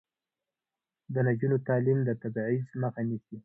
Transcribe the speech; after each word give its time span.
د 1.13 1.15
نجونو 1.27 1.57
تعلیم 1.67 1.99
د 2.07 2.09
تبعیض 2.21 2.65
مخه 2.81 3.01
نیسي. 3.09 3.37